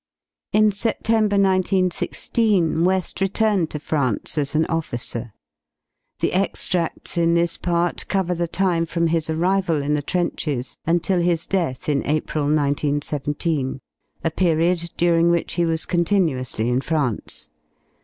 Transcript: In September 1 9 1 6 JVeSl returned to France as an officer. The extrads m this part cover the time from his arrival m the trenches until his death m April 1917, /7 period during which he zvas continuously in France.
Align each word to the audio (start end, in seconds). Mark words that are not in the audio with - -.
In 0.51 0.71
September 0.71 1.35
1 1.35 1.41
9 1.43 1.63
1 1.73 1.91
6 1.91 2.29
JVeSl 2.33 3.21
returned 3.21 3.69
to 3.69 3.77
France 3.77 4.35
as 4.35 4.55
an 4.55 4.65
officer. 4.65 5.31
The 6.21 6.31
extrads 6.33 7.19
m 7.19 7.35
this 7.35 7.55
part 7.59 8.07
cover 8.07 8.33
the 8.33 8.47
time 8.47 8.87
from 8.87 9.05
his 9.05 9.29
arrival 9.29 9.83
m 9.83 9.93
the 9.93 10.01
trenches 10.01 10.75
until 10.87 11.19
his 11.19 11.45
death 11.45 11.87
m 11.87 12.01
April 12.05 12.45
1917, 12.45 13.79
/7 14.25 14.35
period 14.35 14.89
during 14.97 15.29
which 15.29 15.53
he 15.53 15.63
zvas 15.65 15.87
continuously 15.87 16.67
in 16.67 16.81
France. 16.81 17.49